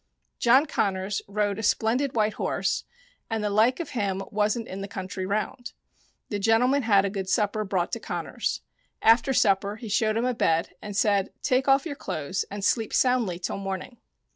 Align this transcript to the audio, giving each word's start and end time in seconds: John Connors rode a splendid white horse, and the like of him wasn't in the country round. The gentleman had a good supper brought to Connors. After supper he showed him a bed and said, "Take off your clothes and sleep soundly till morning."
John 0.39 0.65
Connors 0.65 1.21
rode 1.27 1.59
a 1.59 1.61
splendid 1.61 2.15
white 2.15 2.33
horse, 2.33 2.85
and 3.29 3.43
the 3.43 3.51
like 3.51 3.79
of 3.79 3.91
him 3.91 4.23
wasn't 4.31 4.67
in 4.67 4.81
the 4.81 4.87
country 4.87 5.27
round. 5.27 5.73
The 6.29 6.39
gentleman 6.39 6.81
had 6.81 7.05
a 7.05 7.09
good 7.11 7.29
supper 7.29 7.63
brought 7.63 7.91
to 7.91 7.99
Connors. 7.99 8.61
After 9.03 9.31
supper 9.31 9.75
he 9.75 9.89
showed 9.89 10.17
him 10.17 10.25
a 10.25 10.33
bed 10.33 10.73
and 10.81 10.97
said, 10.97 11.29
"Take 11.43 11.67
off 11.67 11.85
your 11.85 11.95
clothes 11.95 12.45
and 12.49 12.65
sleep 12.65 12.93
soundly 12.95 13.37
till 13.37 13.57
morning." 13.57 13.97